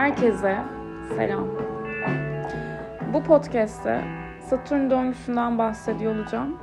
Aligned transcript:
Herkese 0.00 0.58
selam. 1.16 1.48
Bu 3.12 3.22
podcast'te 3.22 4.04
Satürn 4.40 4.90
döngüsünden 4.90 5.58
bahsediyor 5.58 6.14
olacağım. 6.16 6.58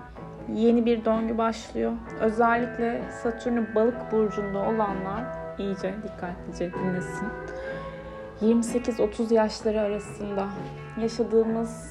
Yeni 0.53 0.85
bir 0.85 1.05
döngü 1.05 1.37
başlıyor. 1.37 1.91
Özellikle 2.19 3.01
Satürn'ü 3.23 3.75
balık 3.75 4.11
burcunda 4.11 4.59
olanlar 4.59 5.23
iyice 5.57 5.93
dikkatlice 6.03 6.73
dinlesin. 6.73 7.27
28-30 8.41 9.33
yaşları 9.33 9.81
arasında 9.81 10.47
yaşadığımız 11.01 11.89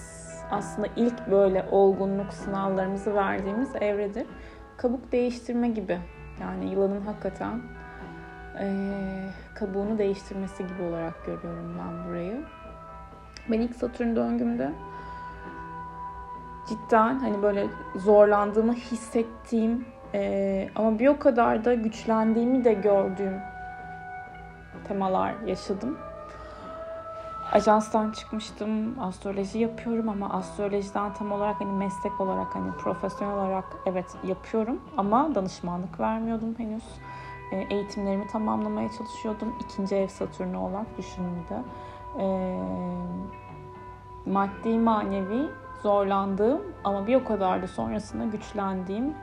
aslında 0.51 0.89
ilk 0.97 1.31
böyle 1.31 1.67
olgunluk 1.71 2.33
sınavlarımızı 2.33 3.15
verdiğimiz 3.15 3.77
evredir. 3.81 4.27
Kabuk 4.77 5.13
değiştirme 5.13 5.69
gibi. 5.69 5.99
Yani 6.41 6.71
yılanın 6.71 7.01
hakikaten 7.01 7.61
e, 8.61 8.67
kabuğunu 9.55 9.99
değiştirmesi 9.99 10.67
gibi 10.67 10.83
olarak 10.83 11.27
görüyorum 11.27 11.77
ben 11.79 12.09
burayı. 12.09 12.45
Ben 13.51 13.61
ilk 13.61 13.77
Satürn 13.77 14.17
döngümde 14.17 14.73
cidden 16.69 17.19
hani 17.19 17.43
böyle 17.43 17.67
zorlandığımı 17.97 18.73
hissettiğim 18.75 19.87
e, 20.15 20.69
ama 20.75 20.99
bir 20.99 21.09
o 21.09 21.19
kadar 21.19 21.65
da 21.65 21.75
güçlendiğimi 21.75 22.65
de 22.65 22.73
gördüğüm 22.73 23.41
temalar 24.89 25.35
yaşadım. 25.47 25.99
Ajanstan 27.53 28.13
çıkmıştım, 28.13 29.01
astroloji 29.01 29.59
yapıyorum 29.59 30.09
ama 30.09 30.31
astrolojiden 30.31 31.15
tam 31.15 31.33
olarak 31.33 31.61
hani 31.61 31.73
meslek 31.73 32.21
olarak 32.21 32.55
hani 32.55 32.73
profesyonel 32.73 33.35
olarak 33.35 33.65
evet 33.87 34.07
yapıyorum 34.25 34.81
ama 34.97 35.35
danışmanlık 35.35 36.01
vermiyordum 36.01 36.55
henüz. 36.59 36.85
E, 37.53 37.67
eğitimlerimi 37.71 38.27
tamamlamaya 38.27 38.89
çalışıyordum. 38.93 39.55
İkinci 39.61 39.97
ev 39.97 40.09
Satürn'ü 40.09 40.57
olarak 40.57 40.99
düşünümde. 40.99 41.63
E, 42.19 42.27
maddi 44.27 44.79
manevi 44.79 45.51
zorlandığım 45.83 46.63
ama 46.85 47.07
bir 47.07 47.15
o 47.15 47.25
kadar 47.25 47.63
da 47.63 47.67
sonrasında 47.67 48.25
güçlendiğim, 48.25 49.15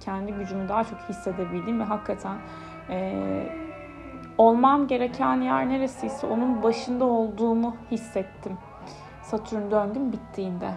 kendi 0.00 0.32
gücümü 0.32 0.68
daha 0.68 0.84
çok 0.84 0.98
hissedebildiğim 0.98 1.80
ve 1.80 1.84
hakikaten 1.84 2.36
e, 2.90 3.22
olmam 4.38 4.86
gereken 4.86 5.40
yer 5.40 5.68
neresiyse 5.68 6.26
onun 6.26 6.62
başında 6.62 7.04
olduğumu 7.04 7.76
hissettim. 7.90 8.58
Satürn 9.22 9.70
döngüm 9.70 10.12
bittiğinde. 10.12 10.70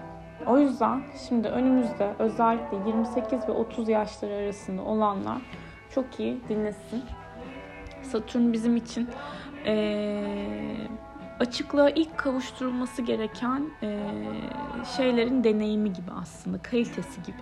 O 0.48 0.58
yüzden 0.58 1.02
şimdi 1.28 1.48
önümüzde 1.48 2.14
özellikle 2.20 2.78
28 2.88 3.48
ve 3.48 3.52
30 3.52 3.90
yaşları 3.90 4.34
arasında 4.34 4.82
olanlar 4.82 5.42
çok 5.96 6.20
iyi 6.20 6.38
dinlesin. 6.50 7.04
Satürn 8.04 8.54
bizim 8.54 8.76
için 8.76 9.10
ee, 9.66 10.88
açıklığa 11.40 11.90
ilk 11.90 12.18
kavuşturulması 12.18 13.02
gereken 13.02 13.70
e, 13.84 14.00
şeylerin 14.98 15.44
deneyimi 15.44 15.94
gibi 15.94 16.12
aslında, 16.22 16.58
kalitesi 16.58 17.24
gibi. 17.24 17.42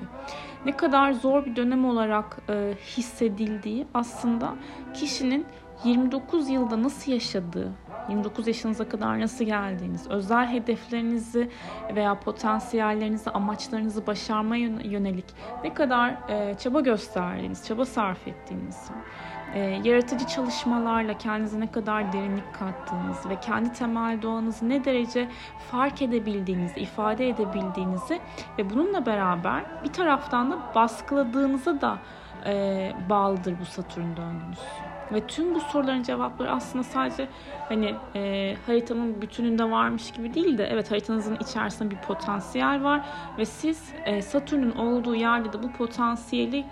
Ne 0.66 0.78
kadar 0.78 1.12
zor 1.12 1.46
bir 1.46 1.56
dönem 1.56 1.86
olarak 1.86 2.38
e, 2.50 2.74
hissedildiği 2.98 3.88
aslında 3.94 4.56
kişinin 4.94 5.46
29 5.84 6.50
yılda 6.50 6.84
nasıl 6.84 7.12
yaşadığı, 7.12 7.72
29 8.10 8.48
yaşınıza 8.48 8.90
kadar 8.90 9.20
nasıl 9.20 9.46
geldiğiniz, 9.46 10.08
özel 10.08 10.48
hedeflerinizi 10.48 11.50
veya 11.96 12.20
potansiyellerinizi, 12.20 13.30
amaçlarınızı 13.30 14.08
başarmaya 14.08 14.68
yönelik 14.68 15.26
ne 15.64 15.74
kadar 15.74 16.30
e, 16.30 16.58
çaba 16.58 16.82
gösterdiğiniz, 16.82 17.66
çaba 17.68 17.86
sarf 17.86 18.28
ettiğiniz, 18.28 18.92
e, 19.54 19.60
yaratıcı 19.60 20.28
çalışmalarla 20.28 21.18
kendinize 21.18 21.60
ne 21.60 21.72
kadar 21.72 22.14
derinlik 22.14 22.54
kattığınız 22.54 23.30
ve 23.30 23.40
kendi 23.40 23.74
temel 23.74 24.22
doğanızı 24.22 24.70
ne 24.70 24.86
derece 24.86 25.30
fark 25.72 26.02
edebildiğinizi, 26.02 26.80
ifade 26.80 27.30
edebildiğinizi 27.30 28.20
ve 28.58 28.70
bununla 28.70 29.06
beraber 29.06 29.84
bir 29.84 29.94
taraftan 29.94 30.52
da 30.52 30.58
baskıladığınıza 30.76 31.82
da 31.82 31.98
e, 32.46 32.94
bağlıdır 33.10 33.60
bu 33.60 33.66
Satürn 33.66 34.18
döngünüz. 34.18 34.60
Ve 35.12 35.28
tüm 35.28 35.56
bu 35.56 35.60
soruların 35.60 36.04
cevapları 36.04 36.52
aslında 36.52 36.84
sadece 36.84 37.28
hani 37.70 37.96
e, 38.16 38.56
haritanın 38.66 39.22
bütününde 39.22 39.72
varmış 39.72 40.12
gibi 40.12 40.34
değil 40.34 40.58
de 40.58 40.68
evet 40.72 40.92
haritanızın 40.92 41.38
içerisinde 41.42 41.92
bir 41.92 41.98
potansiyel 41.98 42.84
var 42.84 43.06
ve 43.38 43.46
siz 43.46 43.94
e, 44.06 44.22
Satürn'ün 44.22 44.72
olduğu 44.72 45.16
yerde 45.16 45.54
de 45.54 45.64
bu 45.64 45.72
potansiyeli 45.72 46.66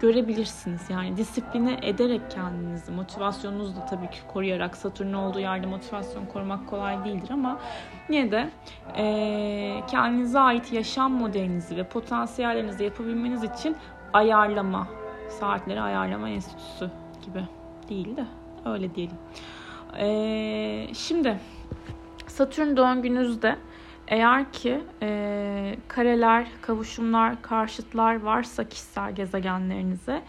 görebilirsiniz. 0.00 0.90
Yani 0.90 1.16
disipline 1.16 1.78
ederek 1.82 2.20
kendinizi, 2.30 2.92
motivasyonunuzu 2.92 3.76
da 3.76 3.86
tabii 3.86 4.10
ki 4.10 4.18
koruyarak 4.28 4.76
Satürn'ün 4.76 5.12
olduğu 5.12 5.40
yerde 5.40 5.66
motivasyon 5.66 6.26
korumak 6.26 6.68
kolay 6.68 7.04
değildir 7.04 7.30
ama 7.30 7.58
yine 8.08 8.30
de 8.30 8.50
e, 8.96 9.86
kendinize 9.90 10.38
ait 10.38 10.72
yaşam 10.72 11.12
modelinizi 11.12 11.76
ve 11.76 11.84
potansiyellerinizi 11.84 12.84
yapabilmeniz 12.84 13.44
için 13.44 13.76
ayarlama, 14.12 14.88
saatleri 15.28 15.80
ayarlama 15.80 16.28
enstitüsü 16.28 16.90
gibi 17.26 17.57
değil 17.88 18.16
de 18.16 18.24
öyle 18.64 18.94
diyelim. 18.94 19.16
Ee, 19.98 20.86
şimdi 20.94 21.40
Satürn 22.26 22.76
döngünüzde 22.76 23.56
eğer 24.08 24.52
ki 24.52 24.80
e, 25.02 25.76
kareler, 25.88 26.46
kavuşumlar, 26.62 27.42
karşıtlar 27.42 28.22
varsa 28.22 28.68
kişisel 28.68 29.14
gezegenlerinize 29.14 30.22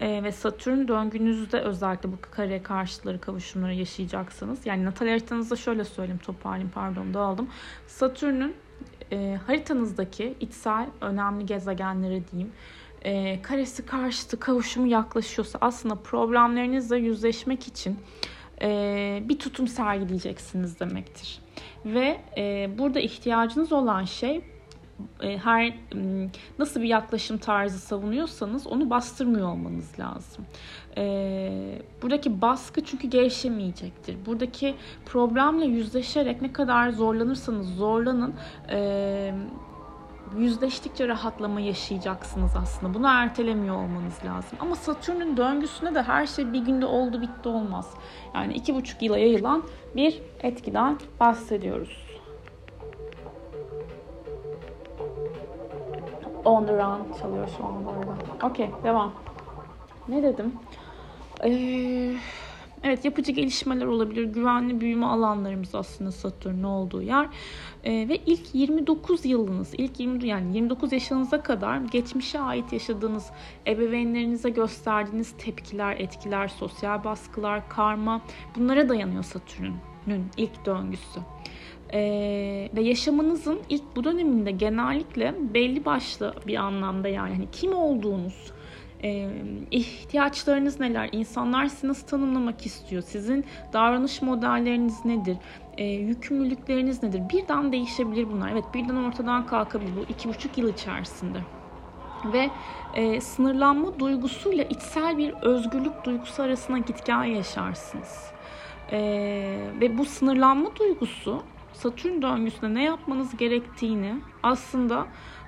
e, 0.00 0.22
ve 0.22 0.32
Satürn 0.32 0.88
döngünüzde 0.88 1.60
özellikle 1.60 2.12
bu 2.12 2.16
kare 2.30 2.62
karşıtları, 2.62 3.20
kavuşumları 3.20 3.74
yaşayacaksınız. 3.74 4.66
Yani 4.66 4.84
natal 4.84 5.08
haritanızda 5.08 5.56
şöyle 5.56 5.84
söyleyeyim, 5.84 6.20
toparlayayım 6.24 6.70
pardon 6.74 7.14
dağıldım. 7.14 7.48
Satürn'ün 7.86 8.54
e, 9.12 9.38
haritanızdaki 9.46 10.34
içsel 10.40 10.86
önemli 11.00 11.46
gezegenleri 11.46 12.22
diyeyim 12.32 12.52
e, 13.04 13.42
karesi 13.42 13.86
karşıtı 13.86 14.40
kavuşumu 14.40 14.86
yaklaşıyorsa 14.86 15.58
aslında 15.60 15.94
problemlerinizle 15.94 16.96
yüzleşmek 16.98 17.68
için 17.68 17.96
e, 18.62 19.22
bir 19.28 19.38
tutum 19.38 19.68
sergileyeceksiniz 19.68 20.80
demektir. 20.80 21.38
Ve 21.84 22.20
e, 22.36 22.70
burada 22.78 23.00
ihtiyacınız 23.00 23.72
olan 23.72 24.04
şey 24.04 24.44
e, 25.22 25.38
her 25.38 25.74
nasıl 26.58 26.80
bir 26.80 26.88
yaklaşım 26.88 27.38
tarzı 27.38 27.78
savunuyorsanız 27.78 28.66
onu 28.66 28.90
bastırmıyor 28.90 29.48
olmanız 29.48 29.98
lazım. 29.98 30.44
E, 30.96 31.82
buradaki 32.02 32.40
baskı 32.40 32.84
çünkü 32.84 33.08
gevşemeyecektir. 33.08 34.16
Buradaki 34.26 34.74
problemle 35.06 35.66
yüzleşerek 35.66 36.42
ne 36.42 36.52
kadar 36.52 36.90
zorlanırsanız 36.90 37.74
zorlanın 37.76 38.34
e, 38.70 39.34
yüzleştikçe 40.38 41.08
rahatlama 41.08 41.60
yaşayacaksınız 41.60 42.56
aslında. 42.62 42.94
Bunu 42.94 43.06
ertelemiyor 43.08 43.76
olmanız 43.76 44.24
lazım. 44.24 44.58
Ama 44.60 44.76
Satürn'ün 44.76 45.36
döngüsünde 45.36 45.94
de 45.94 46.02
her 46.02 46.26
şey 46.26 46.52
bir 46.52 46.60
günde 46.60 46.86
oldu 46.86 47.20
bitti 47.20 47.48
olmaz. 47.48 47.90
Yani 48.34 48.54
iki 48.54 48.74
buçuk 48.74 49.02
yıla 49.02 49.18
yayılan 49.18 49.62
bir 49.96 50.22
etkiden 50.42 50.98
bahsediyoruz. 51.20 52.06
On 56.44 56.66
the 56.66 56.72
run 56.72 57.18
çalıyor 57.20 57.48
şu 57.56 57.64
an 57.64 57.84
bu 57.84 57.90
arada. 57.90 58.46
Okey 58.46 58.70
devam. 58.84 59.12
Ne 60.08 60.22
dedim? 60.22 60.52
Eee 61.44 62.16
Evet 62.84 63.04
yapıcı 63.04 63.32
gelişmeler 63.32 63.86
olabilir. 63.86 64.24
Güvenli 64.24 64.80
büyüme 64.80 65.06
alanlarımız 65.06 65.74
aslında 65.74 66.12
Satürn'ün 66.12 66.62
olduğu 66.62 67.02
yer. 67.02 67.28
E, 67.84 68.08
ve 68.08 68.16
ilk 68.26 68.54
29 68.54 69.24
yılınız, 69.24 69.74
ilk 69.78 70.00
20 70.00 70.26
yani 70.26 70.56
29 70.56 70.92
yaşınıza 70.92 71.42
kadar 71.42 71.78
geçmişe 71.78 72.40
ait 72.40 72.72
yaşadığınız 72.72 73.30
ebeveynlerinize 73.66 74.50
gösterdiğiniz 74.50 75.32
tepkiler, 75.38 75.96
etkiler, 75.96 76.48
sosyal 76.48 77.04
baskılar, 77.04 77.68
karma 77.68 78.22
bunlara 78.56 78.88
dayanıyor 78.88 79.22
Satürn'ün 79.22 80.24
ilk 80.36 80.66
döngüsü. 80.66 81.20
Ee, 81.94 82.70
ve 82.76 82.82
yaşamınızın 82.82 83.60
ilk 83.68 83.96
bu 83.96 84.04
döneminde 84.04 84.50
genellikle 84.50 85.34
belli 85.54 85.84
başlı 85.84 86.34
bir 86.46 86.56
anlamda 86.56 87.08
yani 87.08 87.34
hani 87.34 87.50
kim 87.52 87.74
olduğunuz, 87.74 88.51
e, 89.02 89.28
ihtiyaçlarınız 89.70 90.80
neler? 90.80 91.08
İnsanlar 91.12 91.66
sizi 91.66 91.88
nasıl 91.88 92.06
tanımlamak 92.06 92.66
istiyor? 92.66 93.02
Sizin 93.02 93.44
davranış 93.72 94.22
modelleriniz 94.22 95.04
nedir? 95.04 95.36
E, 95.76 95.84
yükümlülükleriniz 95.84 97.02
nedir? 97.02 97.22
Birden 97.32 97.72
değişebilir 97.72 98.28
bunlar. 98.32 98.52
Evet 98.52 98.64
birden 98.74 98.96
ortadan 98.96 99.46
kalkabilir 99.46 99.96
bu 99.96 100.12
iki 100.12 100.28
buçuk 100.28 100.58
yıl 100.58 100.68
içerisinde. 100.68 101.38
Ve 102.32 102.50
e, 102.94 103.20
sınırlanma 103.20 103.98
duygusuyla 103.98 104.64
içsel 104.64 105.18
bir 105.18 105.32
özgürlük 105.32 106.04
duygusu 106.04 106.42
arasında 106.42 106.78
gitgen 106.78 107.24
yaşarsınız. 107.24 108.32
E, 108.92 108.98
ve 109.80 109.98
bu 109.98 110.04
sınırlanma 110.04 110.76
duygusu 110.76 111.42
Satürn 111.72 112.22
döngüsünde 112.22 112.74
ne 112.74 112.84
yapmanız 112.84 113.36
gerektiğini 113.36 114.14
aslında 114.42 115.06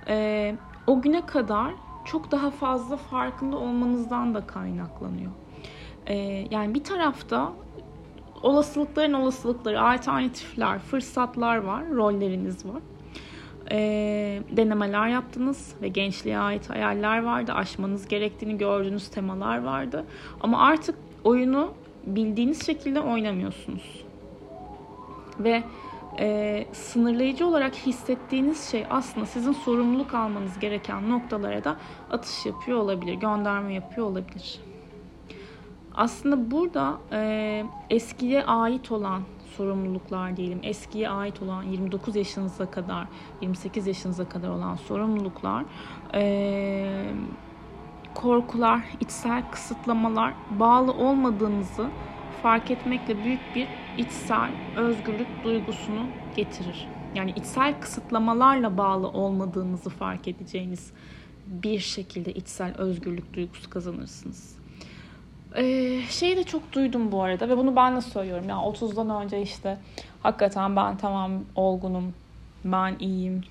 e, 0.08 0.56
o 0.86 1.02
güne 1.02 1.26
kadar 1.26 1.72
çok 2.04 2.30
daha 2.30 2.50
fazla 2.50 2.96
farkında 2.96 3.56
olmanızdan 3.56 4.34
da 4.34 4.46
kaynaklanıyor. 4.46 5.30
Ee, 6.06 6.14
yani 6.50 6.74
bir 6.74 6.84
tarafta 6.84 7.52
olasılıkların 8.42 9.12
olasılıkları, 9.12 9.82
alternatifler, 9.82 10.78
fırsatlar 10.78 11.56
var, 11.56 11.90
rolleriniz 11.90 12.66
var. 12.66 12.82
E, 13.70 13.78
denemeler 14.50 15.08
yaptınız 15.08 15.74
ve 15.82 15.88
gençliğe 15.88 16.38
ait 16.38 16.70
hayaller 16.70 17.22
vardı. 17.22 17.52
Aşmanız 17.52 18.08
gerektiğini 18.08 18.58
gördüğünüz 18.58 19.08
temalar 19.08 19.64
vardı. 19.64 20.04
Ama 20.40 20.66
artık 20.66 20.94
oyunu 21.24 21.72
bildiğiniz 22.06 22.66
şekilde 22.66 23.00
oynamıyorsunuz. 23.00 24.04
Ve 25.38 25.62
e, 26.18 26.66
sınırlayıcı 26.72 27.46
olarak 27.46 27.74
hissettiğiniz 27.74 28.70
şey 28.70 28.86
aslında 28.90 29.26
sizin 29.26 29.52
sorumluluk 29.52 30.14
almanız 30.14 30.58
gereken 30.58 31.10
noktalara 31.10 31.64
da 31.64 31.76
atış 32.10 32.46
yapıyor 32.46 32.78
olabilir, 32.78 33.14
gönderme 33.14 33.74
yapıyor 33.74 34.06
olabilir. 34.06 34.60
Aslında 35.94 36.50
burada 36.50 36.98
e, 37.12 37.64
eskiye 37.90 38.44
ait 38.44 38.92
olan 38.92 39.22
sorumluluklar 39.56 40.36
diyelim, 40.36 40.60
eskiye 40.62 41.08
ait 41.08 41.42
olan 41.42 41.62
29 41.62 42.16
yaşınıza 42.16 42.70
kadar, 42.70 43.06
28 43.40 43.86
yaşınıza 43.86 44.28
kadar 44.28 44.48
olan 44.48 44.76
sorumluluklar, 44.76 45.64
e, 46.14 47.04
korkular, 48.14 48.80
içsel 49.00 49.50
kısıtlamalar 49.50 50.34
bağlı 50.50 50.92
olmadığınızı 50.92 51.86
fark 52.42 52.70
etmekle 52.70 53.24
büyük 53.24 53.40
bir 53.54 53.68
içsel 53.98 54.50
özgürlük 54.76 55.44
duygusunu 55.44 56.06
getirir. 56.36 56.88
Yani 57.14 57.30
içsel 57.36 57.80
kısıtlamalarla 57.80 58.78
bağlı 58.78 59.08
olmadığınızı 59.08 59.90
fark 59.90 60.28
edeceğiniz 60.28 60.92
bir 61.46 61.78
şekilde 61.78 62.34
içsel 62.34 62.76
özgürlük 62.76 63.34
duygusu 63.34 63.70
kazanırsınız. 63.70 64.56
Ee, 65.56 66.00
şeyi 66.08 66.36
de 66.36 66.44
çok 66.44 66.72
duydum 66.72 67.12
bu 67.12 67.22
arada 67.22 67.48
ve 67.48 67.56
bunu 67.56 67.76
ben 67.76 67.96
de 67.96 68.00
söylüyorum. 68.00 68.48
Yani 68.48 68.62
30'dan 68.62 69.22
önce 69.22 69.42
işte 69.42 69.78
hakikaten 70.22 70.76
ben 70.76 70.96
tamam 70.96 71.44
olgunum, 71.56 72.14
ben 72.64 72.96
iyiyim, 73.00 73.42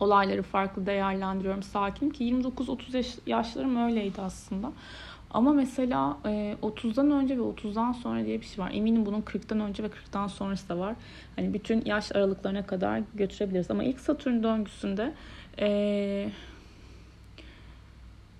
olayları 0.00 0.42
farklı 0.42 0.86
değerlendiriyorum, 0.86 1.62
sakin 1.62 2.10
ki 2.10 2.24
29-30 2.24 2.96
yaş, 2.96 3.14
yaşlarım 3.26 3.86
öyleydi 3.86 4.20
aslında. 4.20 4.72
Ama 5.30 5.52
mesela 5.52 6.18
e, 6.26 6.56
30'dan 6.62 7.10
önce 7.10 7.38
ve 7.38 7.42
30'dan 7.42 7.92
sonra 7.92 8.24
diye 8.24 8.40
bir 8.40 8.46
şey 8.46 8.64
var. 8.64 8.70
Eminim 8.74 9.06
bunun 9.06 9.22
40'tan 9.22 9.62
önce 9.62 9.82
ve 9.82 9.86
40'tan 9.86 10.28
sonrası 10.28 10.68
da 10.68 10.78
var. 10.78 10.94
Hani 11.36 11.54
bütün 11.54 11.84
yaş 11.84 12.16
aralıklarına 12.16 12.66
kadar 12.66 13.02
götürebiliriz. 13.14 13.70
Ama 13.70 13.84
ilk 13.84 14.00
Satürn 14.00 14.42
döngüsünde 14.42 15.14
e, 15.58 16.30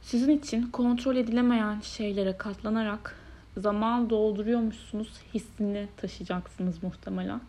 sizin 0.02 0.38
için 0.38 0.62
kontrol 0.62 1.16
edilemeyen 1.16 1.80
şeylere 1.80 2.36
katlanarak 2.36 3.14
zaman 3.56 4.10
dolduruyormuşsunuz 4.10 5.12
hissini 5.34 5.88
taşıyacaksınız 5.96 6.82
muhtemelen. 6.82 7.40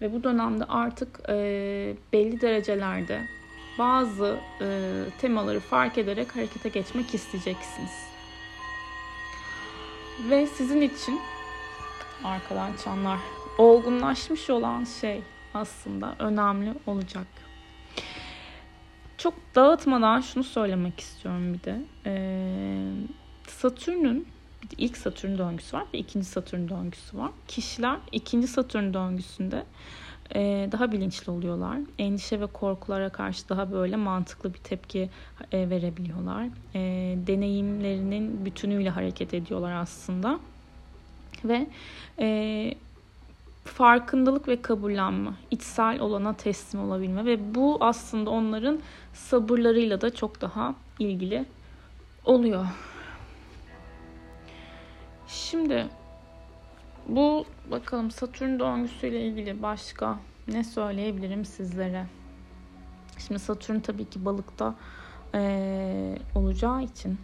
Ve 0.00 0.12
bu 0.12 0.24
dönemde 0.24 0.64
artık 0.64 1.20
e, 1.28 1.34
belli 2.12 2.40
derecelerde 2.40 3.20
bazı 3.78 4.38
e, 4.60 4.92
temaları 5.20 5.60
fark 5.60 5.98
ederek 5.98 6.36
harekete 6.36 6.68
geçmek 6.68 7.14
isteyeceksiniz. 7.14 8.09
Ve 10.28 10.46
sizin 10.46 10.80
için 10.80 11.20
arkadan 12.24 12.70
çanlar 12.84 13.18
olgunlaşmış 13.58 14.50
olan 14.50 14.84
şey 14.84 15.22
aslında 15.54 16.14
önemli 16.18 16.74
olacak. 16.86 17.26
Çok 19.18 19.34
dağıtmadan 19.54 20.20
şunu 20.20 20.44
söylemek 20.44 21.00
istiyorum 21.00 21.54
bir 21.54 21.64
de. 21.64 21.82
Ee, 22.06 22.92
Satürn'ün 23.48 24.28
ilk 24.78 24.96
Satürn 24.96 25.38
döngüsü 25.38 25.76
var 25.76 25.84
ve 25.94 25.98
ikinci 25.98 26.26
Satürn 26.26 26.68
döngüsü 26.68 27.18
var. 27.18 27.30
Kişiler 27.48 27.96
ikinci 28.12 28.48
Satürn 28.48 28.94
döngüsünde 28.94 29.64
daha 30.72 30.92
bilinçli 30.92 31.30
oluyorlar. 31.30 31.78
Endişe 31.98 32.40
ve 32.40 32.46
korkulara 32.46 33.08
karşı 33.08 33.48
daha 33.48 33.72
böyle 33.72 33.96
mantıklı 33.96 34.54
bir 34.54 34.58
tepki 34.58 35.10
e, 35.52 35.70
verebiliyorlar. 35.70 36.46
E, 36.74 36.80
deneyimlerinin 37.26 38.44
bütünüyle 38.44 38.90
hareket 38.90 39.34
ediyorlar 39.34 39.72
aslında. 39.72 40.40
Ve 41.44 41.66
e, 42.18 42.74
farkındalık 43.64 44.48
ve 44.48 44.62
kabullenme, 44.62 45.30
içsel 45.50 46.00
olana 46.00 46.34
teslim 46.34 46.80
olabilme 46.80 47.24
ve 47.24 47.54
bu 47.54 47.78
aslında 47.80 48.30
onların 48.30 48.80
sabırlarıyla 49.14 50.00
da 50.00 50.14
çok 50.14 50.40
daha 50.40 50.74
ilgili 50.98 51.44
oluyor. 52.24 52.66
Şimdi 55.28 55.86
bu 57.16 57.44
bakalım 57.70 58.10
Satürn 58.10 58.58
döngüsüyle 58.58 59.26
ilgili 59.26 59.62
başka 59.62 60.18
ne 60.48 60.64
söyleyebilirim 60.64 61.44
sizlere? 61.44 62.06
Şimdi 63.18 63.40
Satürn 63.40 63.80
tabii 63.80 64.04
ki 64.04 64.24
balıkta 64.24 64.74
e, 65.34 66.18
olacağı 66.34 66.82
için 66.82 67.18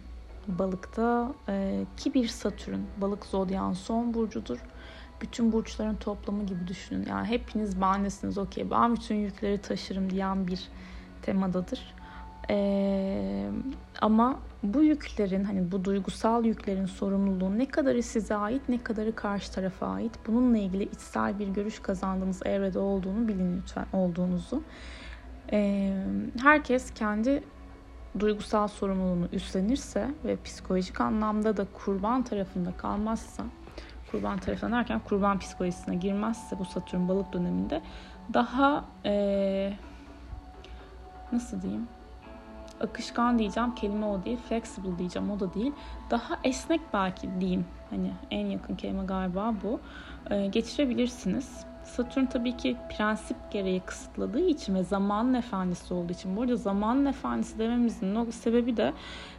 balıkta 0.47 1.31
e, 1.49 1.85
ki 1.97 2.13
bir 2.13 2.27
Satürn 2.27 2.79
balık 3.01 3.25
zodyan 3.25 3.73
son 3.73 4.13
burcudur. 4.13 4.57
Bütün 5.21 5.51
burçların 5.51 5.95
toplamı 5.95 6.45
gibi 6.45 6.67
düşünün. 6.67 7.05
Yani 7.09 7.27
hepiniz 7.27 7.81
benlesiniz 7.81 8.37
okey 8.37 8.71
ben 8.71 8.95
bütün 8.95 9.15
yükleri 9.15 9.57
taşırım 9.57 10.09
diyen 10.09 10.47
bir 10.47 10.67
temadadır. 11.21 11.93
Ee, 12.49 13.49
ama 14.01 14.39
bu 14.63 14.83
yüklerin 14.83 15.43
hani 15.43 15.71
bu 15.71 15.85
duygusal 15.85 16.45
yüklerin 16.45 16.85
sorumluluğu 16.85 17.57
ne 17.57 17.65
kadarı 17.67 18.03
size 18.03 18.35
ait 18.35 18.69
ne 18.69 18.83
kadarı 18.83 19.15
karşı 19.15 19.51
tarafa 19.51 19.87
ait 19.87 20.11
bununla 20.27 20.57
ilgili 20.57 20.83
içsel 20.83 21.39
bir 21.39 21.47
görüş 21.47 21.79
kazandığınız 21.79 22.45
evrede 22.45 22.79
olduğunu 22.79 23.27
bilin 23.27 23.57
lütfen 23.57 23.85
olduğunuzu. 23.93 24.63
Ee, 25.51 26.03
herkes 26.41 26.93
kendi 26.93 27.43
duygusal 28.19 28.67
sorumluluğunu 28.67 29.27
üstlenirse 29.31 30.11
ve 30.25 30.37
psikolojik 30.43 31.01
anlamda 31.01 31.57
da 31.57 31.65
kurban 31.73 32.23
tarafında 32.23 32.71
kalmazsa 32.77 33.43
kurban 34.11 34.39
tarafından 34.39 34.71
derken 34.71 34.99
kurban 34.99 35.39
psikolojisine 35.39 35.95
girmezse 35.95 36.59
bu 36.59 36.65
Satürn 36.65 37.07
balık 37.07 37.33
döneminde 37.33 37.81
daha 38.33 38.85
ee, 39.05 39.73
nasıl 41.31 41.61
diyeyim 41.61 41.87
akışkan 42.81 43.39
diyeceğim 43.39 43.75
kelime 43.75 44.05
o 44.05 44.23
değil. 44.23 44.37
Flexible 44.49 44.97
diyeceğim 44.97 45.31
o 45.31 45.39
da 45.39 45.53
değil. 45.53 45.71
Daha 46.11 46.39
esnek 46.43 46.81
belki 46.93 47.29
diyeyim. 47.39 47.65
Hani 47.89 48.11
en 48.31 48.45
yakın 48.45 48.75
kelime 48.75 49.05
galiba 49.05 49.53
bu. 49.63 49.79
Ee, 50.29 50.47
geçirebilirsiniz. 50.47 51.65
Satürn 51.83 52.25
tabii 52.25 52.57
ki 52.57 52.77
prensip 52.97 53.37
gereği 53.51 53.79
kısıtladığı 53.79 54.47
için 54.47 54.75
ve 54.75 54.83
zamanın 54.83 55.33
efendisi 55.33 55.93
olduğu 55.93 56.13
için. 56.13 56.37
Bu 56.37 56.41
arada 56.41 56.55
zamanın 56.55 57.05
efendisi 57.05 57.59
dememizin 57.59 58.31
sebebi 58.31 58.77
de 58.77 58.93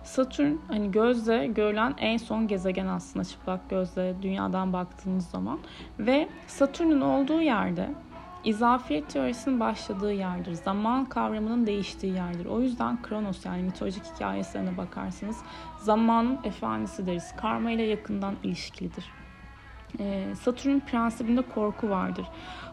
Satürn 0.04 0.56
hani 0.68 0.90
gözle 0.90 1.46
görülen 1.46 1.94
en 1.98 2.16
son 2.16 2.48
gezegen 2.48 2.86
aslında 2.86 3.24
çıplak 3.24 3.70
gözle 3.70 4.14
dünyadan 4.22 4.72
baktığınız 4.72 5.26
zaman. 5.26 5.58
Ve 5.98 6.28
Satürn'ün 6.46 7.00
olduğu 7.00 7.40
yerde 7.40 7.88
İzafiyet 8.44 9.08
teorisinin 9.08 9.60
başladığı 9.60 10.12
yerdir. 10.12 10.52
Zaman 10.52 11.04
kavramının 11.04 11.66
değiştiği 11.66 12.14
yerdir. 12.14 12.46
O 12.46 12.60
yüzden 12.60 13.02
Kronos 13.02 13.46
yani 13.46 13.62
mitolojik 13.62 14.04
hikayesine 14.14 14.76
bakarsanız 14.76 15.36
zamanın 15.78 16.38
efendisi 16.44 17.06
deriz. 17.06 17.36
Karma 17.36 17.70
ile 17.70 17.82
yakından 17.82 18.34
ilişkilidir. 18.42 19.04
Ee, 20.00 20.34
Satürn 20.40 20.78
prensibinde 20.78 21.42
korku 21.42 21.90
vardır. 21.90 22.26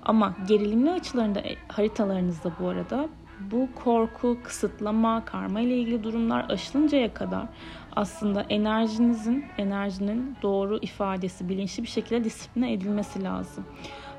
Ama 0.04 0.34
gerilimli 0.48 0.92
açılarında 0.92 1.40
e, 1.40 1.56
haritalarınızda 1.68 2.52
bu 2.60 2.68
arada 2.68 3.10
bu 3.40 3.70
korku, 3.76 4.38
kısıtlama, 4.44 5.26
karma 5.26 5.60
ile 5.60 5.78
ilgili 5.78 6.04
durumlar 6.04 6.46
aşılıncaya 6.50 7.14
kadar 7.14 7.48
aslında 7.96 8.46
enerjinizin, 8.50 9.46
enerjinin 9.58 10.38
doğru 10.42 10.78
ifadesi, 10.78 11.50
bilinçli 11.50 11.84
bir 11.84 11.88
şekilde 11.88 12.24
disipline 12.24 12.74
edilmesi 12.74 13.24
lazım 13.24 13.66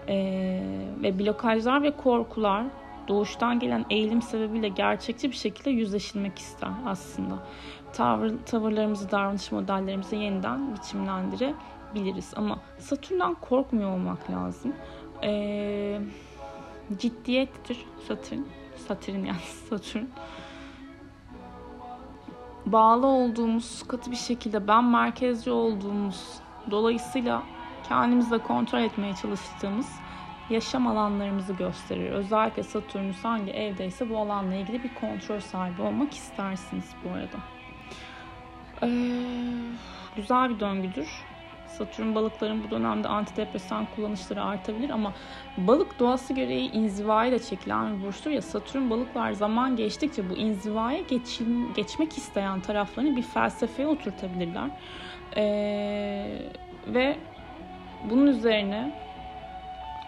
e, 0.08 0.16
ve 1.02 1.18
blokajlar 1.18 1.82
ve 1.82 1.90
korkular 1.90 2.64
doğuştan 3.08 3.58
gelen 3.58 3.84
eğilim 3.90 4.22
sebebiyle 4.22 4.68
gerçekçi 4.68 5.30
bir 5.30 5.36
şekilde 5.36 5.70
yüzleşilmek 5.70 6.38
ister 6.38 6.70
aslında. 6.86 7.34
Tavır, 7.92 8.32
tavırlarımızı, 8.46 9.10
davranış 9.10 9.52
modellerimizi 9.52 10.16
yeniden 10.16 10.74
biçimlendirebiliriz. 10.74 12.32
Ama 12.36 12.58
Satürn'den 12.78 13.34
korkmuyor 13.34 13.92
olmak 13.92 14.30
lazım. 14.30 14.72
E, 15.22 16.00
ciddiyettir 16.98 17.86
Satürn. 18.08 18.40
Satürn 18.88 19.24
yani 19.24 19.40
Satürn. 19.68 20.04
Bağlı 22.66 23.06
olduğumuz, 23.06 23.82
katı 23.88 24.10
bir 24.10 24.16
şekilde 24.16 24.68
ben 24.68 24.84
merkezci 24.84 25.50
olduğumuz 25.50 26.40
dolayısıyla 26.70 27.42
kendimizde 27.88 28.38
kontrol 28.38 28.80
etmeye 28.80 29.14
çalıştığımız 29.14 30.00
yaşam 30.50 30.86
alanlarımızı 30.86 31.52
gösterir. 31.52 32.10
Özellikle 32.10 32.62
Satürnüs 32.62 33.24
hangi 33.24 33.50
evdeyse 33.50 34.10
bu 34.10 34.18
alanla 34.18 34.54
ilgili 34.54 34.82
bir 34.82 34.94
kontrol 34.94 35.40
sahibi 35.40 35.82
olmak 35.82 36.14
istersiniz 36.14 36.90
bu 37.04 37.10
arada. 37.10 37.36
Ee, 38.82 38.88
güzel 40.16 40.50
bir 40.50 40.60
döngüdür. 40.60 41.08
Satürn 41.66 42.14
balıkların 42.14 42.64
bu 42.64 42.70
dönemde 42.70 43.08
antidepresan 43.08 43.86
kullanışları 43.96 44.42
artabilir 44.42 44.90
ama 44.90 45.12
balık 45.56 45.98
doğası 45.98 46.32
gereği 46.32 46.72
inzivaya 46.72 47.32
da 47.32 47.38
çekilen 47.38 47.98
bir 47.98 48.06
burçtur 48.06 48.30
ya 48.30 48.42
Satürn 48.42 48.90
balıklar 48.90 49.32
zaman 49.32 49.76
geçtikçe 49.76 50.30
bu 50.30 50.36
inzivaya 50.36 51.00
geçin, 51.00 51.74
geçmek 51.74 52.18
isteyen 52.18 52.60
taraflarını 52.60 53.16
bir 53.16 53.22
felsefeye 53.22 53.88
oturtabilirler. 53.88 54.70
Ee, 55.36 56.42
ve 56.86 57.16
bunun 58.10 58.26
üzerine 58.26 58.92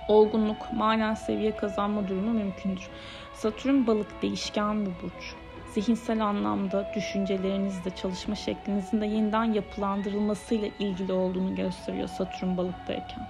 olgunluk, 0.09 0.73
manen 0.73 1.15
seviye 1.15 1.57
kazanma 1.57 2.09
durumu 2.09 2.31
mümkündür. 2.31 2.89
Satürn 3.35 3.87
balık 3.87 4.23
değişken 4.23 4.87
bir 4.87 4.93
burç 5.03 5.35
zihinsel 5.75 6.25
anlamda 6.25 6.91
düşüncelerinizde, 6.95 7.91
çalışma 7.91 8.35
şeklinizin 8.35 9.01
de 9.01 9.07
yeniden 9.07 9.45
yapılandırılmasıyla 9.45 10.69
ilgili 10.79 11.13
olduğunu 11.13 11.55
gösteriyor 11.55 12.09
Satürn 12.09 12.57
balıktayken. 12.57 13.29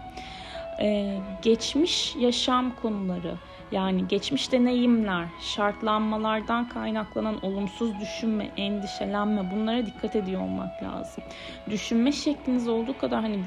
Ee, 0.80 1.18
geçmiş 1.42 2.16
yaşam 2.16 2.76
konuları, 2.82 3.34
yani 3.72 4.08
geçmiş 4.08 4.52
deneyimler, 4.52 5.26
şartlanmalardan 5.40 6.68
kaynaklanan 6.68 7.44
olumsuz 7.44 8.00
düşünme, 8.00 8.50
endişelenme 8.56 9.50
bunlara 9.50 9.86
dikkat 9.86 10.16
ediyor 10.16 10.42
olmak 10.42 10.82
lazım. 10.82 11.24
Düşünme 11.70 12.12
şekliniz 12.12 12.68
olduğu 12.68 12.98
kadar 12.98 13.20
hani 13.20 13.38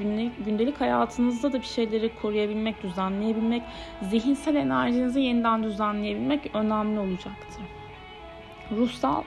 gündelik, 0.45 0.81
hayatınızda 0.81 1.53
da 1.53 1.61
bir 1.61 1.65
şeyleri 1.65 2.15
koruyabilmek, 2.21 2.83
düzenleyebilmek, 2.83 3.63
zihinsel 4.01 4.55
enerjinizi 4.55 5.21
yeniden 5.21 5.63
düzenleyebilmek 5.63 6.55
önemli 6.55 6.99
olacaktır 6.99 7.65
ruhsal 8.77 9.23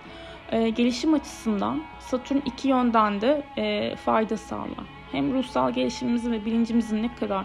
e, 0.52 0.70
gelişim 0.70 1.14
açısından 1.14 1.82
Satürn 2.00 2.38
iki 2.44 2.68
yönden 2.68 3.20
de 3.20 3.42
e, 3.56 3.96
fayda 3.96 4.36
sağlar. 4.36 4.84
Hem 5.12 5.32
ruhsal 5.32 5.72
gelişimimizin 5.72 6.32
ve 6.32 6.44
bilincimizin 6.44 7.02
ne 7.02 7.14
kadar 7.14 7.44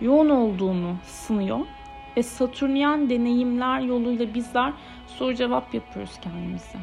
yoğun 0.00 0.28
olduğunu 0.28 0.96
sınıyor 1.02 1.60
ve 2.16 2.22
Satürnyen 2.22 3.10
deneyimler 3.10 3.80
yoluyla 3.80 4.34
bizler 4.34 4.72
soru 5.06 5.34
cevap 5.34 5.74
yapıyoruz 5.74 6.20
kendimize. 6.20 6.78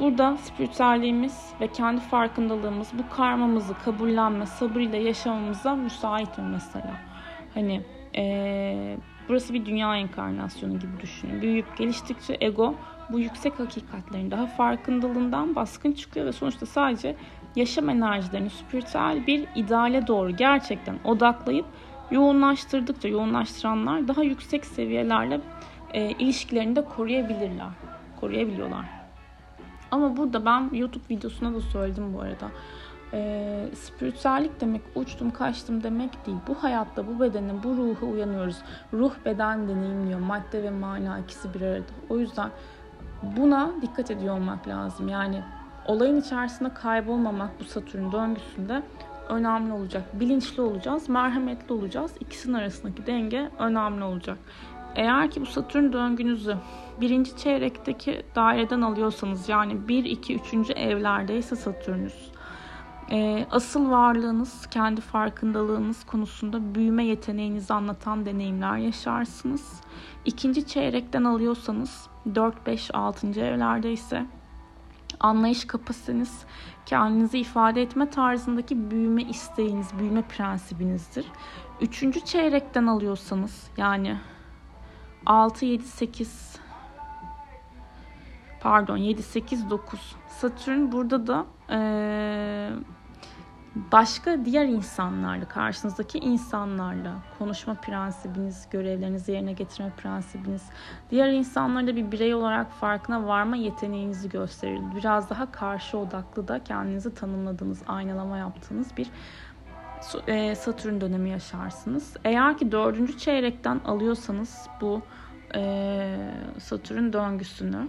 Burada 0.00 0.36
spiritüelliğimiz 0.36 1.50
ve 1.60 1.68
kendi 1.68 2.00
farkındalığımız 2.00 2.92
bu 2.98 3.16
karmamızı 3.16 3.74
kabullenme, 3.84 4.46
sabırıyla 4.46 4.98
yaşamamıza 4.98 5.74
müsait 5.74 6.38
mi 6.38 6.44
mesela? 6.52 6.94
Hani 7.54 7.82
ee, 8.16 8.96
burası 9.28 9.54
bir 9.54 9.66
dünya 9.66 9.96
enkarnasyonu 9.96 10.78
gibi 10.78 11.00
düşünün. 11.02 11.42
Büyüyüp 11.42 11.76
geliştikçe 11.76 12.36
ego 12.40 12.74
bu 13.10 13.20
yüksek 13.20 13.60
hakikatlerin 13.60 14.30
daha 14.30 14.46
farkındalığından 14.46 15.54
baskın 15.54 15.92
çıkıyor 15.92 16.26
ve 16.26 16.32
sonuçta 16.32 16.66
sadece 16.66 17.16
yaşam 17.56 17.88
enerjilerini 17.88 18.50
spiritüel 18.50 19.26
bir 19.26 19.46
ideale 19.54 20.06
doğru 20.06 20.36
gerçekten 20.36 20.98
odaklayıp 21.04 21.66
yoğunlaştırdıkça 22.10 23.08
yoğunlaştıranlar 23.08 24.08
daha 24.08 24.22
yüksek 24.22 24.66
seviyelerle 24.66 25.40
e, 25.92 26.10
ilişkilerini 26.10 26.76
de 26.76 26.84
koruyabilirler. 26.84 27.68
Koruyabiliyorlar. 28.20 28.84
Ama 29.90 30.16
burada 30.16 30.44
ben 30.44 30.70
YouTube 30.72 31.04
videosuna 31.10 31.54
da 31.54 31.60
söyledim 31.60 32.14
bu 32.14 32.20
arada. 32.20 32.50
E, 33.12 33.68
spiritüellik 33.74 34.60
demek 34.60 34.82
uçtum 34.94 35.30
kaçtım 35.30 35.82
demek 35.82 36.26
değil. 36.26 36.38
Bu 36.48 36.54
hayatta 36.54 37.06
bu 37.06 37.20
bedenin 37.20 37.62
bu 37.62 37.68
ruhu 37.68 38.06
uyanıyoruz. 38.06 38.56
Ruh 38.92 39.12
beden 39.24 39.68
deneyimliyor. 39.68 40.20
Madde 40.20 40.62
ve 40.62 40.70
mana 40.70 41.18
ikisi 41.18 41.54
bir 41.54 41.60
arada. 41.60 41.84
O 42.08 42.18
yüzden 42.18 42.50
Buna 43.22 43.70
dikkat 43.82 44.10
ediyor 44.10 44.34
olmak 44.34 44.68
lazım. 44.68 45.08
Yani 45.08 45.42
olayın 45.86 46.20
içerisinde 46.20 46.74
kaybolmamak 46.74 47.60
bu 47.60 47.64
Satürn 47.64 48.12
döngüsünde 48.12 48.82
önemli 49.28 49.72
olacak. 49.72 50.20
Bilinçli 50.20 50.62
olacağız, 50.62 51.08
merhametli 51.08 51.72
olacağız. 51.74 52.12
İkisinin 52.20 52.54
arasındaki 52.54 53.06
denge 53.06 53.50
önemli 53.58 54.04
olacak. 54.04 54.38
Eğer 54.94 55.30
ki 55.30 55.40
bu 55.40 55.46
Satürn 55.46 55.92
döngünüzü 55.92 56.56
birinci 57.00 57.36
çeyrekteki 57.36 58.22
daireden 58.34 58.80
alıyorsanız 58.80 59.48
yani 59.48 59.88
1, 59.88 60.04
2, 60.04 60.34
3. 60.34 60.70
evlerdeyse 60.70 61.56
Satürnüs 61.56 62.36
e, 63.10 63.46
asıl 63.50 63.90
varlığınız, 63.90 64.66
kendi 64.66 65.00
farkındalığınız 65.00 66.04
konusunda 66.04 66.74
büyüme 66.74 67.04
yeteneğinizi 67.04 67.74
anlatan 67.74 68.26
deneyimler 68.26 68.76
yaşarsınız. 68.76 69.80
İkinci 70.24 70.66
çeyrekten 70.66 71.24
alıyorsanız 71.24 72.06
4, 72.34 72.66
5, 72.66 72.94
6. 72.94 73.40
evlerde 73.40 73.92
ise 73.92 74.26
anlayış 75.20 75.66
kapasiteniz, 75.66 76.44
kendinizi 76.86 77.38
ifade 77.38 77.82
etme 77.82 78.10
tarzındaki 78.10 78.90
büyüme 78.90 79.22
isteğiniz, 79.22 79.98
büyüme 79.98 80.22
prensibinizdir. 80.22 81.26
Üçüncü 81.80 82.20
çeyrekten 82.20 82.86
alıyorsanız 82.86 83.70
yani 83.76 84.16
6, 85.26 85.64
7, 85.64 85.84
8 85.84 86.56
pardon 88.60 88.96
7, 88.96 89.22
8, 89.22 89.70
9 89.70 90.16
Satürn 90.28 90.92
burada 90.92 91.26
da 91.26 91.46
ee, 91.70 92.70
başka 93.92 94.44
diğer 94.44 94.64
insanlarla, 94.64 95.48
karşınızdaki 95.48 96.18
insanlarla 96.18 97.14
konuşma 97.38 97.74
prensibiniz, 97.74 98.68
görevlerinizi 98.70 99.32
yerine 99.32 99.52
getirme 99.52 99.90
prensibiniz, 99.90 100.62
diğer 101.10 101.28
insanlarda 101.28 101.96
bir 101.96 102.12
birey 102.12 102.34
olarak 102.34 102.72
farkına 102.72 103.26
varma 103.26 103.56
yeteneğinizi 103.56 104.28
gösterir. 104.28 104.80
Biraz 104.96 105.30
daha 105.30 105.52
karşı 105.52 105.98
odaklı 105.98 106.48
da 106.48 106.64
kendinizi 106.64 107.14
tanımladığınız, 107.14 107.82
aynalama 107.88 108.38
yaptığınız 108.38 108.96
bir 108.96 109.10
e, 110.26 110.54
Satürn 110.54 111.00
dönemi 111.00 111.30
yaşarsınız. 111.30 112.16
Eğer 112.24 112.58
ki 112.58 112.72
dördüncü 112.72 113.18
çeyrekten 113.18 113.80
alıyorsanız 113.84 114.68
bu 114.80 115.02
e, 115.54 116.16
Satürn 116.58 117.12
döngüsünü 117.12 117.88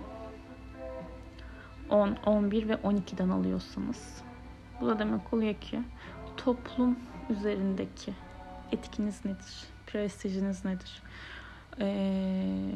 10, 1.90 2.18
11 2.26 2.70
ve 2.70 2.74
12'den 2.74 3.30
alıyorsanız 3.30 4.27
bu 4.82 4.88
da 4.88 5.00
demek 5.00 5.34
oluyor 5.34 5.54
ki 5.54 5.82
toplum 6.38 7.00
üzerindeki 7.30 8.14
etkiniz 8.72 9.26
nedir? 9.26 9.64
Prestijiniz 9.88 10.66
nedir? 10.66 11.02
Ee, 11.80 12.72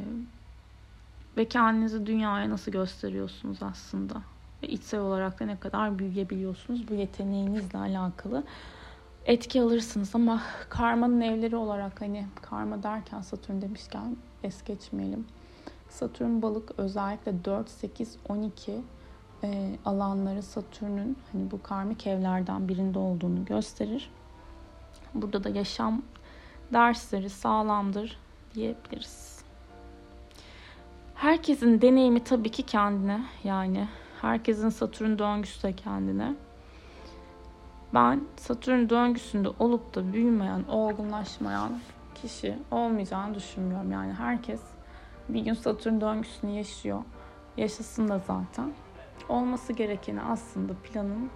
ve 1.37 1.45
kendinizi 1.45 2.05
dünyaya 2.05 2.49
nasıl 2.49 2.71
gösteriyorsunuz 2.71 3.63
aslında? 3.63 4.21
Ve 4.63 4.67
içsel 4.67 4.99
olarak 4.99 5.39
da 5.39 5.45
ne 5.45 5.59
kadar 5.59 5.99
büyüyebiliyorsunuz? 5.99 6.87
Bu 6.87 6.93
yeteneğinizle 6.93 7.79
alakalı 7.79 8.43
etki 9.25 9.61
alırsınız 9.61 10.15
ama 10.15 10.41
karmanın 10.69 11.21
evleri 11.21 11.55
olarak 11.55 12.01
hani 12.01 12.25
karma 12.41 12.83
derken 12.83 13.21
Satürn 13.21 13.61
demişken 13.61 14.17
es 14.43 14.63
geçmeyelim. 14.63 15.25
Satürn 15.89 16.41
balık 16.41 16.71
özellikle 16.79 17.45
4, 17.45 17.69
8, 17.69 18.17
12 18.29 18.81
e, 19.43 19.77
alanları 19.85 20.43
Satürn'ün 20.43 21.17
hani 21.31 21.51
bu 21.51 21.63
karmik 21.63 22.07
evlerden 22.07 22.67
birinde 22.67 22.99
olduğunu 22.99 23.45
gösterir. 23.45 24.09
Burada 25.13 25.43
da 25.43 25.49
yaşam 25.49 26.01
dersleri 26.73 27.29
sağlamdır 27.29 28.17
diyebiliriz. 28.55 29.41
Herkesin 31.15 31.81
deneyimi 31.81 32.23
tabii 32.23 32.51
ki 32.51 32.63
kendine 32.63 33.23
yani 33.43 33.87
herkesin 34.21 34.69
Satürn 34.69 35.19
döngüsü 35.19 35.63
de 35.63 35.73
kendine. 35.73 36.35
Ben 37.93 38.21
Satürn 38.37 38.89
döngüsünde 38.89 39.49
olup 39.59 39.95
da 39.95 40.13
büyümeyen, 40.13 40.63
olgunlaşmayan 40.63 41.79
kişi 42.21 42.57
olmayacağını 42.71 43.35
düşünmüyorum. 43.35 43.91
Yani 43.91 44.13
herkes 44.13 44.61
bir 45.29 45.39
gün 45.39 45.53
Satürn 45.53 46.01
döngüsünü 46.01 46.51
yaşıyor. 46.51 47.03
Yaşasın 47.57 48.07
da 48.07 48.19
zaten 48.19 48.73
olması 49.29 49.73
gerekeni 49.73 50.21
aslında 50.21 50.73
planın 50.73 51.29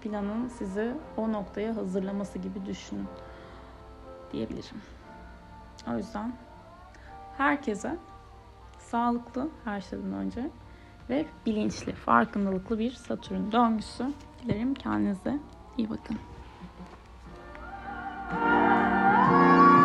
planın 0.00 0.48
sizi 0.48 0.94
o 1.16 1.32
noktaya 1.32 1.76
hazırlaması 1.76 2.38
gibi 2.38 2.66
düşünün 2.66 3.06
diyebilirim. 4.32 4.82
O 5.88 5.96
yüzden 5.96 6.32
herkese 7.36 7.96
sağlıklı 8.78 9.48
her 9.64 9.80
şeyden 9.80 10.12
önce 10.12 10.50
ve 11.10 11.26
bilinçli, 11.46 11.92
farkındalıklı 11.92 12.78
bir 12.78 12.90
Satürn 12.90 13.52
döngüsü 13.52 14.12
dilerim. 14.42 14.74
Kendinize 14.74 15.38
iyi 15.78 15.90
bakın. 15.90 16.16